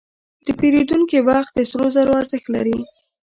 [0.45, 2.77] د پیرودونکي وخت د سرو زرو ارزښت لري.